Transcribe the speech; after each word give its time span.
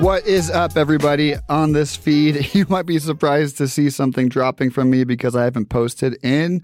What 0.00 0.26
is 0.26 0.50
up, 0.50 0.76
everybody? 0.76 1.36
On 1.48 1.72
this 1.72 1.96
feed, 1.96 2.50
you 2.54 2.66
might 2.68 2.84
be 2.84 2.98
surprised 2.98 3.56
to 3.58 3.66
see 3.66 3.88
something 3.88 4.28
dropping 4.28 4.70
from 4.70 4.90
me 4.90 5.04
because 5.04 5.34
I 5.34 5.44
haven't 5.44 5.70
posted 5.70 6.22
in 6.22 6.62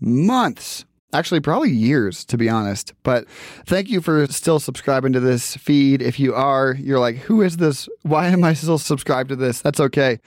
months. 0.00 0.84
Actually, 1.12 1.40
probably 1.40 1.70
years, 1.70 2.24
to 2.24 2.36
be 2.36 2.48
honest. 2.48 2.92
But 3.04 3.28
thank 3.66 3.88
you 3.88 4.00
for 4.00 4.26
still 4.26 4.58
subscribing 4.58 5.12
to 5.12 5.20
this 5.20 5.56
feed. 5.56 6.02
If 6.02 6.18
you 6.18 6.34
are, 6.34 6.74
you're 6.74 6.98
like, 6.98 7.16
who 7.16 7.40
is 7.40 7.58
this? 7.58 7.88
Why 8.02 8.26
am 8.28 8.42
I 8.42 8.52
still 8.52 8.78
subscribed 8.78 9.28
to 9.28 9.36
this? 9.36 9.60
That's 9.60 9.78
okay. 9.80 10.18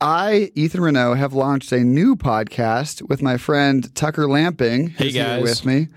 I, 0.00 0.50
Ethan 0.54 0.80
Renault, 0.80 1.14
have 1.14 1.34
launched 1.34 1.72
a 1.72 1.80
new 1.80 2.16
podcast 2.16 3.06
with 3.08 3.20
my 3.20 3.36
friend 3.36 3.94
Tucker 3.94 4.28
Lamping. 4.28 4.90
Hey, 4.90 5.12
guys. 5.12 5.42
with 5.42 5.66
me. 5.66 5.88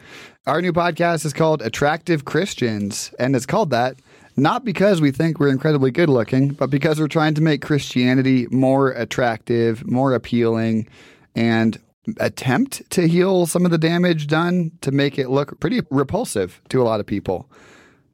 Our 0.45 0.61
new 0.61 0.73
podcast 0.73 1.23
is 1.23 1.33
called 1.33 1.61
Attractive 1.61 2.25
Christians, 2.25 3.13
and 3.17 3.35
it's 3.35 3.45
called 3.45 3.69
that 3.69 3.95
not 4.37 4.63
because 4.63 5.01
we 5.01 5.11
think 5.11 5.39
we're 5.39 5.49
incredibly 5.49 5.91
good 5.91 6.09
looking, 6.09 6.49
but 6.49 6.69
because 6.69 6.99
we're 6.99 7.07
trying 7.07 7.33
to 7.35 7.41
make 7.41 7.61
Christianity 7.61 8.47
more 8.51 8.91
attractive, 8.91 9.85
more 9.85 10.13
appealing, 10.13 10.87
and 11.35 11.79
attempt 12.19 12.89
to 12.91 13.07
heal 13.07 13.45
some 13.45 13.65
of 13.65 13.71
the 13.71 13.77
damage 13.77 14.27
done 14.27 14.71
to 14.81 14.91
make 14.91 15.19
it 15.19 15.29
look 15.29 15.59
pretty 15.59 15.81
repulsive 15.89 16.61
to 16.69 16.81
a 16.81 16.83
lot 16.83 16.99
of 16.99 17.05
people. 17.05 17.49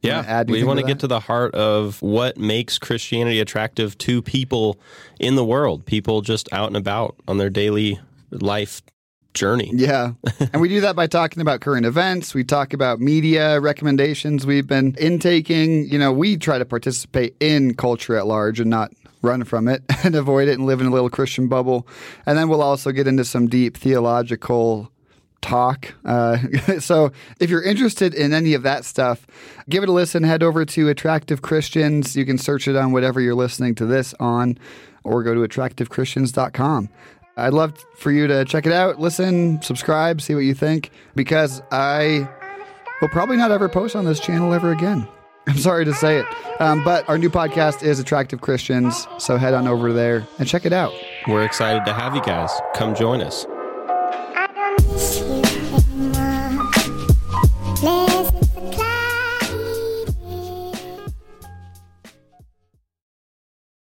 Yeah, 0.01 0.43
we 0.47 0.63
want 0.63 0.77
to 0.77 0.83
to 0.83 0.87
get 0.87 0.99
to 0.99 1.07
the 1.07 1.19
heart 1.19 1.55
of 1.55 2.01
what 2.01 2.37
makes 2.37 2.77
Christianity 2.77 3.39
attractive 3.39 3.97
to 3.99 4.21
people 4.21 4.79
in 5.19 5.35
the 5.35 5.43
world, 5.43 5.85
people 5.85 6.21
just 6.21 6.51
out 6.53 6.67
and 6.67 6.77
about 6.77 7.15
on 7.27 7.39
their 7.39 7.49
daily 7.49 7.99
life 8.31 8.81
journey. 9.37 9.71
Yeah. 9.73 10.13
and 10.51 10.61
we 10.61 10.69
do 10.69 10.81
that 10.81 10.95
by 10.95 11.07
talking 11.07 11.41
about 11.41 11.61
current 11.61 11.85
events. 11.85 12.33
We 12.33 12.43
talk 12.43 12.73
about 12.73 12.99
media 12.99 13.59
recommendations 13.59 14.45
we've 14.45 14.67
been 14.67 14.95
intaking. 14.99 15.87
You 15.87 15.99
know, 15.99 16.11
we 16.11 16.37
try 16.37 16.57
to 16.57 16.65
participate 16.65 17.35
in 17.39 17.75
culture 17.75 18.17
at 18.17 18.27
large 18.27 18.59
and 18.59 18.69
not 18.69 18.91
run 19.21 19.43
from 19.43 19.67
it 19.67 19.83
and 20.03 20.15
avoid 20.15 20.47
it 20.47 20.53
and 20.53 20.65
live 20.65 20.81
in 20.81 20.87
a 20.87 20.91
little 20.91 21.09
Christian 21.09 21.47
bubble. 21.47 21.87
And 22.25 22.37
then 22.37 22.49
we'll 22.49 22.61
also 22.61 22.91
get 22.91 23.07
into 23.07 23.25
some 23.25 23.47
deep 23.47 23.77
theological 23.77 24.91
talk. 25.41 25.93
Uh, 26.05 26.37
so 26.79 27.11
if 27.39 27.49
you're 27.49 27.63
interested 27.63 28.13
in 28.13 28.33
any 28.33 28.53
of 28.53 28.63
that 28.63 28.85
stuff, 28.85 29.25
give 29.69 29.83
it 29.83 29.89
a 29.89 29.91
listen. 29.91 30.23
Head 30.23 30.43
over 30.43 30.65
to 30.65 30.89
Attractive 30.89 31.41
Christians. 31.41 32.15
You 32.15 32.25
can 32.25 32.37
search 32.37 32.67
it 32.67 32.75
on 32.75 32.91
whatever 32.91 33.21
you're 33.21 33.35
listening 33.35 33.75
to 33.75 33.85
this 33.85 34.13
on, 34.19 34.57
or 35.03 35.23
go 35.23 35.33
to 35.33 35.41
attractivechristians.com. 35.41 36.89
I'd 37.37 37.53
love 37.53 37.85
for 37.95 38.11
you 38.11 38.27
to 38.27 38.43
check 38.45 38.65
it 38.65 38.73
out, 38.73 38.99
listen, 38.99 39.61
subscribe, 39.61 40.21
see 40.21 40.33
what 40.33 40.41
you 40.41 40.53
think, 40.55 40.91
because 41.15 41.61
I 41.71 42.27
will 42.99 43.09
probably 43.09 43.37
not 43.37 43.51
ever 43.51 43.69
post 43.69 43.95
on 43.95 44.05
this 44.05 44.19
channel 44.19 44.53
ever 44.53 44.71
again. 44.71 45.07
I'm 45.47 45.57
sorry 45.57 45.85
to 45.85 45.93
say 45.93 46.17
it. 46.19 46.25
Um, 46.59 46.83
but 46.83 47.07
our 47.07 47.17
new 47.17 47.29
podcast 47.29 47.81
is 47.83 47.99
Attractive 47.99 48.41
Christians. 48.41 49.07
So 49.17 49.37
head 49.37 49.53
on 49.53 49.67
over 49.67 49.93
there 49.93 50.27
and 50.39 50.47
check 50.47 50.65
it 50.65 50.73
out. 50.73 50.91
We're 51.27 51.45
excited 51.45 51.85
to 51.85 51.93
have 51.93 52.15
you 52.15 52.21
guys. 52.21 52.51
Come 52.75 52.95
join 52.95 53.21
us. 53.21 53.45